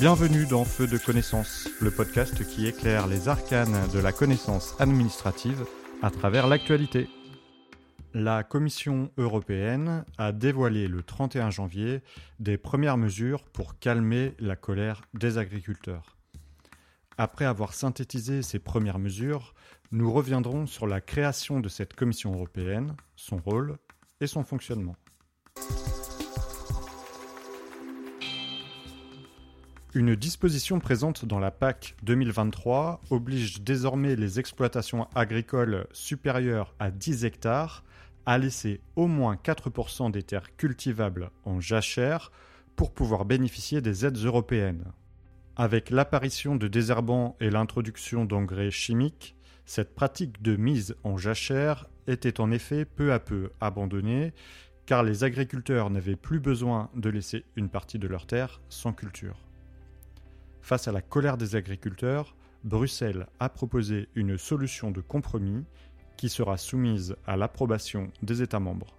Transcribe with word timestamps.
Bienvenue 0.00 0.46
dans 0.46 0.64
Feu 0.64 0.86
de 0.86 0.96
connaissance, 0.96 1.68
le 1.78 1.90
podcast 1.90 2.42
qui 2.48 2.66
éclaire 2.66 3.06
les 3.06 3.28
arcanes 3.28 3.86
de 3.92 3.98
la 3.98 4.12
connaissance 4.12 4.74
administrative 4.80 5.66
à 6.00 6.10
travers 6.10 6.46
l'actualité. 6.46 7.06
La 8.14 8.42
Commission 8.42 9.10
européenne 9.18 10.06
a 10.16 10.32
dévoilé 10.32 10.88
le 10.88 11.02
31 11.02 11.50
janvier 11.50 12.00
des 12.38 12.56
premières 12.56 12.96
mesures 12.96 13.44
pour 13.44 13.78
calmer 13.78 14.32
la 14.38 14.56
colère 14.56 15.02
des 15.12 15.36
agriculteurs. 15.36 16.16
Après 17.18 17.44
avoir 17.44 17.74
synthétisé 17.74 18.40
ces 18.40 18.58
premières 18.58 18.98
mesures, 18.98 19.52
nous 19.92 20.10
reviendrons 20.10 20.66
sur 20.66 20.86
la 20.86 21.02
création 21.02 21.60
de 21.60 21.68
cette 21.68 21.92
Commission 21.92 22.32
européenne, 22.32 22.96
son 23.16 23.36
rôle 23.36 23.76
et 24.22 24.26
son 24.26 24.44
fonctionnement. 24.44 24.96
Une 29.92 30.14
disposition 30.14 30.78
présente 30.78 31.24
dans 31.24 31.40
la 31.40 31.50
PAC 31.50 31.96
2023 32.04 33.00
oblige 33.10 33.62
désormais 33.62 34.14
les 34.14 34.38
exploitations 34.38 35.08
agricoles 35.16 35.88
supérieures 35.90 36.76
à 36.78 36.92
10 36.92 37.24
hectares 37.24 37.82
à 38.24 38.38
laisser 38.38 38.80
au 38.94 39.08
moins 39.08 39.34
4% 39.34 40.12
des 40.12 40.22
terres 40.22 40.54
cultivables 40.56 41.32
en 41.44 41.58
jachère 41.58 42.30
pour 42.76 42.94
pouvoir 42.94 43.24
bénéficier 43.24 43.80
des 43.80 44.06
aides 44.06 44.18
européennes. 44.18 44.84
Avec 45.56 45.90
l'apparition 45.90 46.54
de 46.54 46.68
désherbants 46.68 47.36
et 47.40 47.50
l'introduction 47.50 48.24
d'engrais 48.24 48.70
chimiques, 48.70 49.34
cette 49.64 49.96
pratique 49.96 50.40
de 50.40 50.54
mise 50.54 50.94
en 51.02 51.16
jachère 51.16 51.88
était 52.06 52.40
en 52.40 52.52
effet 52.52 52.84
peu 52.84 53.12
à 53.12 53.18
peu 53.18 53.50
abandonnée 53.60 54.34
car 54.86 55.02
les 55.02 55.24
agriculteurs 55.24 55.90
n'avaient 55.90 56.14
plus 56.14 56.38
besoin 56.38 56.90
de 56.94 57.10
laisser 57.10 57.44
une 57.56 57.68
partie 57.68 57.98
de 57.98 58.06
leurs 58.06 58.28
terres 58.28 58.60
sans 58.68 58.92
culture. 58.92 59.49
Face 60.62 60.88
à 60.88 60.92
la 60.92 61.02
colère 61.02 61.36
des 61.36 61.56
agriculteurs, 61.56 62.36
Bruxelles 62.64 63.26
a 63.38 63.48
proposé 63.48 64.08
une 64.14 64.36
solution 64.36 64.90
de 64.90 65.00
compromis 65.00 65.64
qui 66.16 66.28
sera 66.28 66.58
soumise 66.58 67.16
à 67.26 67.36
l'approbation 67.36 68.12
des 68.22 68.42
États 68.42 68.60
membres. 68.60 68.94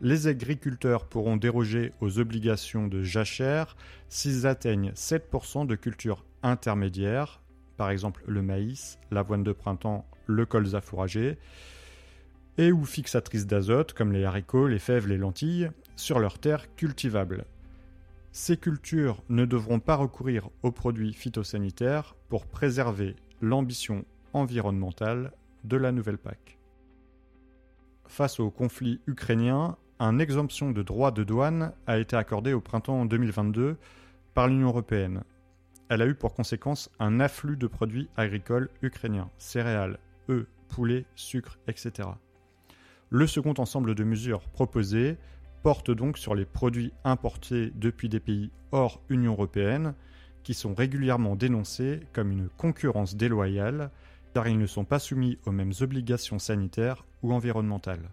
Les 0.00 0.26
agriculteurs 0.26 1.06
pourront 1.06 1.36
déroger 1.36 1.92
aux 2.00 2.18
obligations 2.18 2.88
de 2.88 3.02
jachère 3.02 3.76
s'ils 4.08 4.46
atteignent 4.46 4.92
7% 4.92 5.66
de 5.66 5.74
cultures 5.76 6.24
intermédiaires, 6.42 7.40
par 7.76 7.90
exemple 7.90 8.22
le 8.26 8.42
maïs, 8.42 8.98
l'avoine 9.10 9.44
de 9.44 9.52
printemps, 9.52 10.06
le 10.26 10.46
colza 10.46 10.80
fourragé, 10.80 11.38
et 12.58 12.72
ou 12.72 12.84
fixatrices 12.84 13.46
d'azote 13.46 13.92
comme 13.92 14.12
les 14.12 14.24
haricots, 14.24 14.68
les 14.68 14.78
fèves, 14.78 15.08
les 15.08 15.18
lentilles, 15.18 15.70
sur 15.96 16.18
leurs 16.18 16.38
terres 16.38 16.74
cultivables. 16.74 17.44
Ces 18.36 18.56
cultures 18.56 19.22
ne 19.28 19.44
devront 19.44 19.78
pas 19.78 19.94
recourir 19.94 20.50
aux 20.64 20.72
produits 20.72 21.12
phytosanitaires 21.12 22.16
pour 22.28 22.46
préserver 22.46 23.14
l'ambition 23.40 24.04
environnementale 24.32 25.30
de 25.62 25.76
la 25.76 25.92
nouvelle 25.92 26.18
PAC. 26.18 26.58
Face 28.08 28.40
au 28.40 28.50
conflit 28.50 29.00
ukrainien, 29.06 29.76
une 30.00 30.20
exemption 30.20 30.72
de 30.72 30.82
droits 30.82 31.12
de 31.12 31.22
douane 31.22 31.74
a 31.86 31.98
été 31.98 32.16
accordée 32.16 32.54
au 32.54 32.60
printemps 32.60 33.06
2022 33.06 33.76
par 34.34 34.48
l'Union 34.48 34.66
européenne. 34.66 35.22
Elle 35.88 36.02
a 36.02 36.06
eu 36.06 36.16
pour 36.16 36.34
conséquence 36.34 36.90
un 36.98 37.20
afflux 37.20 37.56
de 37.56 37.68
produits 37.68 38.08
agricoles 38.16 38.68
ukrainiens, 38.82 39.30
céréales, 39.38 40.00
œufs, 40.28 40.48
poulets, 40.66 41.04
sucre, 41.14 41.60
etc. 41.68 42.08
Le 43.10 43.28
second 43.28 43.54
ensemble 43.58 43.94
de 43.94 44.02
mesures 44.02 44.48
proposées 44.48 45.18
porte 45.64 45.90
donc 45.90 46.18
sur 46.18 46.34
les 46.34 46.44
produits 46.44 46.92
importés 47.04 47.72
depuis 47.74 48.10
des 48.10 48.20
pays 48.20 48.50
hors 48.70 49.00
Union 49.08 49.32
européenne, 49.32 49.94
qui 50.42 50.52
sont 50.52 50.74
régulièrement 50.74 51.36
dénoncés 51.36 52.00
comme 52.12 52.30
une 52.30 52.50
concurrence 52.50 53.16
déloyale, 53.16 53.90
car 54.34 54.46
ils 54.46 54.58
ne 54.58 54.66
sont 54.66 54.84
pas 54.84 54.98
soumis 54.98 55.38
aux 55.46 55.52
mêmes 55.52 55.72
obligations 55.80 56.38
sanitaires 56.38 57.06
ou 57.22 57.32
environnementales. 57.32 58.10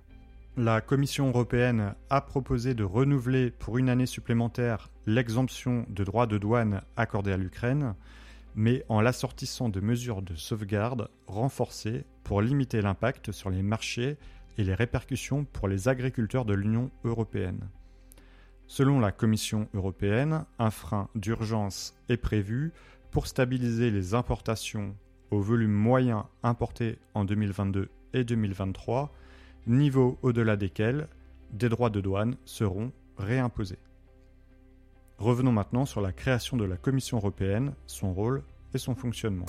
La 0.55 0.79
Commission 0.79 1.27
européenne 1.27 1.93
a 2.09 2.21
proposé 2.21 2.73
de 2.73 2.85
renouveler 2.85 3.51
pour 3.51 3.77
une 3.77 3.89
année 3.89 4.05
supplémentaire 4.05 4.89
l'exemption 5.05 5.85
de 5.89 6.05
droits 6.05 6.27
de 6.27 6.37
douane 6.37 6.79
accordée 6.95 7.33
à 7.33 7.37
l'Ukraine, 7.37 7.95
mais 8.55 8.85
en 8.87 9.01
l'assortissant 9.01 9.67
de 9.67 9.81
mesures 9.81 10.21
de 10.21 10.35
sauvegarde 10.35 11.09
renforcées 11.27 12.05
pour 12.23 12.41
limiter 12.41 12.81
l'impact 12.81 13.33
sur 13.33 13.49
les 13.49 13.61
marchés 13.61 14.17
et 14.61 14.63
les 14.63 14.75
répercussions 14.75 15.43
pour 15.43 15.67
les 15.67 15.87
agriculteurs 15.87 16.45
de 16.45 16.53
l'Union 16.53 16.91
européenne. 17.03 17.67
Selon 18.67 18.99
la 18.99 19.11
Commission 19.11 19.67
européenne, 19.73 20.45
un 20.59 20.69
frein 20.69 21.09
d'urgence 21.15 21.95
est 22.09 22.17
prévu 22.17 22.71
pour 23.09 23.25
stabiliser 23.25 23.89
les 23.89 24.13
importations 24.13 24.95
au 25.31 25.41
volume 25.41 25.73
moyen 25.73 26.27
importé 26.43 26.99
en 27.15 27.25
2022 27.25 27.89
et 28.13 28.23
2023, 28.23 29.11
niveau 29.65 30.19
au-delà 30.21 30.57
desquels 30.57 31.07
des 31.51 31.67
droits 31.67 31.89
de 31.89 31.99
douane 31.99 32.35
seront 32.45 32.91
réimposés. 33.17 33.79
Revenons 35.17 35.51
maintenant 35.51 35.85
sur 35.85 36.01
la 36.01 36.11
création 36.11 36.55
de 36.55 36.65
la 36.65 36.77
Commission 36.77 37.17
européenne, 37.17 37.73
son 37.87 38.13
rôle 38.13 38.43
et 38.75 38.77
son 38.77 38.93
fonctionnement. 38.93 39.47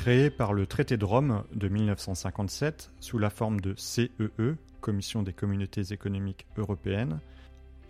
Créée 0.00 0.30
par 0.30 0.54
le 0.54 0.66
traité 0.66 0.96
de 0.96 1.04
Rome 1.04 1.44
de 1.52 1.68
1957 1.68 2.90
sous 3.00 3.18
la 3.18 3.28
forme 3.28 3.60
de 3.60 3.74
CEE, 3.76 4.10
e, 4.38 4.56
Commission 4.80 5.22
des 5.22 5.34
communautés 5.34 5.92
économiques 5.92 6.46
européennes, 6.56 7.20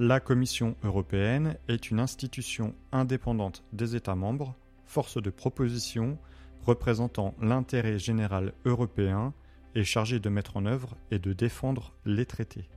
la 0.00 0.18
Commission 0.18 0.74
européenne 0.82 1.56
est 1.68 1.92
une 1.92 2.00
institution 2.00 2.74
indépendante 2.90 3.62
des 3.72 3.94
États 3.94 4.16
membres, 4.16 4.56
force 4.86 5.22
de 5.22 5.30
proposition 5.30 6.18
représentant 6.66 7.36
l'intérêt 7.40 8.00
général 8.00 8.54
européen 8.64 9.32
et 9.76 9.84
chargée 9.84 10.18
de 10.18 10.28
mettre 10.30 10.56
en 10.56 10.66
œuvre 10.66 10.96
et 11.12 11.20
de 11.20 11.32
défendre 11.32 11.94
les 12.04 12.26
traités. 12.26 12.68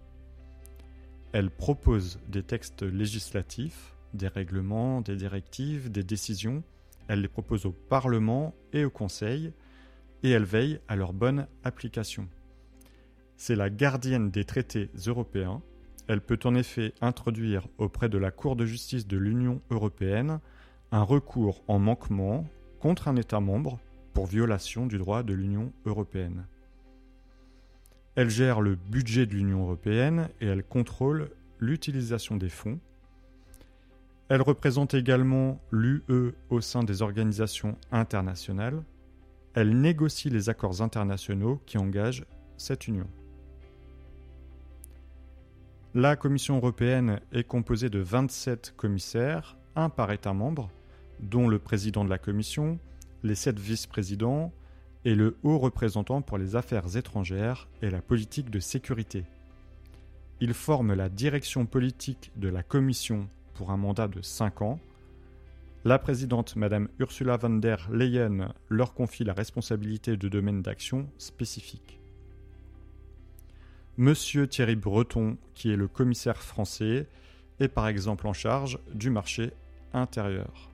Elle 1.32 1.50
propose 1.50 2.20
des 2.28 2.44
textes 2.44 2.84
législatifs, 2.84 3.96
des 4.14 4.28
règlements, 4.28 5.02
des 5.02 5.16
directives, 5.16 5.92
des 5.92 6.04
décisions 6.04 6.62
elle 7.08 7.22
les 7.22 7.28
propose 7.28 7.66
au 7.66 7.72
Parlement 7.72 8.54
et 8.72 8.86
au 8.86 8.90
Conseil, 8.90 9.54
et 10.24 10.30
elle 10.30 10.46
veille 10.46 10.80
à 10.88 10.96
leur 10.96 11.14
bonne 11.14 11.48
application. 11.64 12.28
C'est 13.36 13.56
la 13.56 13.70
gardienne 13.70 14.32
des 14.32 14.46
traités 14.46 14.90
européens. 15.08 15.62
Elle 16.08 16.22
peut 16.22 16.40
en 16.44 16.56
effet 16.56 16.94
introduire 17.02 17.68
auprès 17.78 18.10
de 18.10 18.18
la 18.18 18.32
Cour 18.32 18.56
de 18.56 18.66
justice 18.66 19.08
de 19.08 19.18
l'Union 19.18 19.62
européenne 19.70 20.40
un 20.92 21.04
recours 21.04 21.64
en 21.68 21.80
manquement 21.80 22.46
contre 22.80 23.08
un 23.08 23.16
État 23.16 23.40
membre 23.40 23.80
pour 24.14 24.28
violation 24.28 24.86
du 24.86 24.98
droit 24.98 25.24
de 25.24 25.34
l'Union 25.34 25.74
européenne. 25.86 26.46
Elle 28.16 28.30
gère 28.30 28.62
le 28.62 28.76
budget 28.76 29.26
de 29.26 29.34
l'Union 29.34 29.64
européenne 29.64 30.30
et 30.40 30.46
elle 30.46 30.64
contrôle 30.64 31.32
l'utilisation 31.60 32.38
des 32.38 32.50
fonds 32.50 32.80
elle 34.30 34.42
représente 34.42 34.94
également 34.94 35.60
l'UE 35.72 36.34
au 36.50 36.62
sein 36.62 36.84
des 36.84 37.02
organisations 37.02 37.78
internationales. 37.92 38.84
Elle 39.54 39.80
négocie 39.80 40.30
les 40.30 40.50
accords 40.50 40.82
internationaux 40.82 41.62
qui 41.66 41.78
engagent 41.78 42.26
cette 42.58 42.88
union. 42.88 43.08
La 45.94 46.16
Commission 46.16 46.58
européenne 46.58 47.20
est 47.32 47.44
composée 47.44 47.90
de 47.90 48.00
27 48.00 48.74
commissaires, 48.76 49.58
un 49.76 49.90
par 49.90 50.12
État 50.12 50.34
membre, 50.34 50.72
dont 51.20 51.48
le 51.48 51.60
président 51.60 52.04
de 52.04 52.10
la 52.10 52.18
Commission, 52.18 52.80
les 53.22 53.36
sept 53.36 53.60
vice-présidents 53.60 54.52
et 55.06 55.14
le 55.14 55.38
haut 55.44 55.60
représentant 55.60 56.22
pour 56.22 56.38
les 56.38 56.56
affaires 56.56 56.98
étrangères 56.98 57.68
et 57.82 57.92
la 57.92 58.02
politique 58.02 58.50
de 58.50 58.60
sécurité. 58.60 59.26
Ils 60.40 60.54
forment 60.54 60.94
la 60.94 61.10
direction 61.10 61.66
politique 61.66 62.32
de 62.38 62.48
la 62.48 62.64
Commission 62.64 63.30
pour 63.54 63.72
un 63.72 63.78
mandat 63.78 64.08
de 64.08 64.22
5 64.22 64.62
ans. 64.62 64.80
La 65.86 66.00
présidente, 66.00 66.56
Madame 66.56 66.88
Ursula 67.00 67.38
von 67.38 67.58
der 67.58 67.90
Leyen, 67.92 68.54
leur 68.70 68.94
confie 68.94 69.24
la 69.24 69.34
responsabilité 69.34 70.16
de 70.16 70.30
domaines 70.30 70.62
d'action 70.62 71.10
spécifiques. 71.18 72.00
Monsieur 73.98 74.48
Thierry 74.48 74.76
Breton, 74.76 75.38
qui 75.54 75.72
est 75.72 75.76
le 75.76 75.88
commissaire 75.88 76.42
français, 76.42 77.08
est 77.60 77.68
par 77.68 77.88
exemple 77.88 78.28
en 78.28 78.34
charge 78.34 78.80
du 78.94 79.10
marché 79.10 79.52
intérieur. 79.94 80.72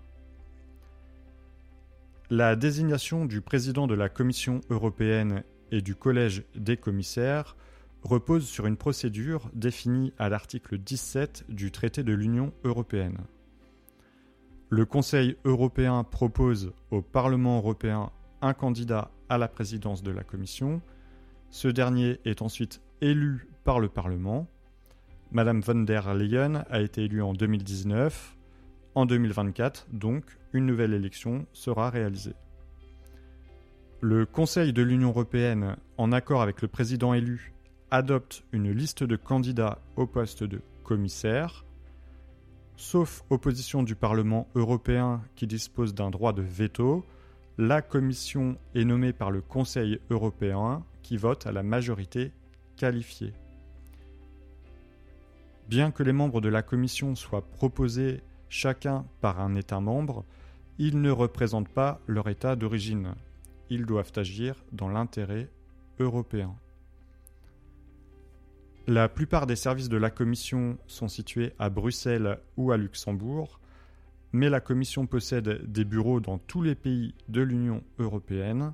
La 2.29 2.55
désignation 2.55 3.25
du 3.25 3.41
président 3.41 3.87
de 3.87 3.95
la 3.95 4.07
Commission 4.07 4.61
européenne 4.69 5.43
et 5.71 5.81
du 5.81 5.95
Collège 5.95 6.43
des 6.55 6.77
commissaires 6.77 7.55
repose 8.03 8.45
sur 8.47 8.65
une 8.65 8.77
procédure 8.77 9.49
définie 9.53 10.13
à 10.17 10.29
l'article 10.29 10.77
17 10.77 11.45
du 11.49 11.71
traité 11.71 12.03
de 12.03 12.13
l'Union 12.13 12.53
européenne. 12.63 13.17
Le 14.69 14.85
Conseil 14.85 15.35
européen 15.45 16.03
propose 16.03 16.73
au 16.91 17.01
Parlement 17.01 17.57
européen 17.57 18.11
un 18.41 18.53
candidat 18.53 19.11
à 19.27 19.37
la 19.37 19.47
présidence 19.47 20.03
de 20.03 20.11
la 20.11 20.23
Commission. 20.23 20.81
Ce 21.49 21.67
dernier 21.67 22.19
est 22.25 22.41
ensuite 22.41 22.81
élu 23.01 23.47
par 23.63 23.79
le 23.79 23.89
Parlement. 23.89 24.47
Madame 25.31 25.61
von 25.61 25.81
der 25.81 26.13
Leyen 26.13 26.65
a 26.69 26.81
été 26.81 27.03
élue 27.05 27.21
en 27.21 27.33
2019. 27.33 28.35
En 28.95 29.05
2024, 29.05 29.87
donc, 29.91 30.23
une 30.53 30.65
nouvelle 30.65 30.93
élection 30.93 31.45
sera 31.53 31.89
réalisée. 31.89 32.35
Le 34.01 34.25
Conseil 34.25 34.73
de 34.73 34.81
l'Union 34.81 35.09
européenne, 35.09 35.75
en 35.97 36.11
accord 36.11 36.41
avec 36.41 36.61
le 36.61 36.67
président 36.67 37.13
élu, 37.13 37.53
adopte 37.91 38.43
une 38.51 38.71
liste 38.71 39.03
de 39.03 39.15
candidats 39.15 39.79
au 39.95 40.05
poste 40.05 40.43
de 40.43 40.61
commissaire, 40.83 41.65
sauf 42.75 43.23
opposition 43.29 43.83
du 43.83 43.95
Parlement 43.95 44.47
européen 44.55 45.21
qui 45.35 45.47
dispose 45.47 45.93
d'un 45.93 46.09
droit 46.09 46.33
de 46.33 46.41
veto, 46.41 47.05
la 47.57 47.81
commission 47.81 48.57
est 48.73 48.85
nommée 48.85 49.11
par 49.11 49.31
le 49.31 49.41
Conseil 49.41 49.99
européen 50.09 50.83
qui 51.01 51.17
vote 51.17 51.45
à 51.45 51.51
la 51.51 51.63
majorité 51.63 52.31
qualifiée. 52.77 53.33
Bien 55.67 55.91
que 55.91 56.03
les 56.03 56.13
membres 56.13 56.41
de 56.41 56.49
la 56.49 56.61
commission 56.63 57.15
soient 57.15 57.45
proposés 57.45 58.21
chacun 58.47 59.05
par 59.21 59.39
un 59.39 59.55
État 59.55 59.79
membre, 59.79 60.25
ils 60.77 61.01
ne 61.01 61.11
représentent 61.11 61.69
pas 61.69 61.99
leur 62.07 62.29
État 62.29 62.55
d'origine. 62.55 63.13
Ils 63.69 63.85
doivent 63.85 64.13
agir 64.15 64.55
dans 64.71 64.87
l'intérêt 64.87 65.49
européen. 65.99 66.55
La 68.89 69.07
plupart 69.07 69.45
des 69.45 69.55
services 69.55 69.87
de 69.87 69.97
la 69.97 70.09
Commission 70.09 70.79
sont 70.87 71.07
situés 71.07 71.53
à 71.59 71.69
Bruxelles 71.69 72.39
ou 72.57 72.71
à 72.71 72.77
Luxembourg, 72.77 73.59
mais 74.31 74.49
la 74.49 74.61
Commission 74.61 75.05
possède 75.05 75.71
des 75.71 75.85
bureaux 75.85 76.19
dans 76.19 76.39
tous 76.39 76.63
les 76.63 76.73
pays 76.73 77.13
de 77.27 77.41
l'Union 77.41 77.83
européenne. 77.99 78.73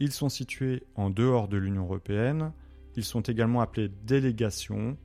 Ils 0.00 0.10
sont 0.10 0.28
situés 0.28 0.82
en 0.96 1.08
dehors 1.08 1.46
de 1.46 1.56
l'Union 1.56 1.84
européenne. 1.84 2.50
Ils 2.96 3.04
sont 3.04 3.20
également 3.20 3.60
appelés 3.60 3.92
délégations 4.02 4.96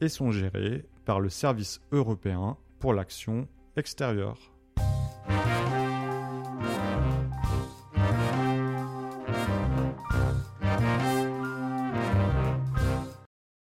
et 0.00 0.08
sont 0.08 0.32
gérés 0.32 0.86
par 1.04 1.20
le 1.20 1.28
Service 1.28 1.82
européen 1.92 2.56
pour 2.78 2.94
l'action 2.94 3.46
extérieure. 3.76 4.53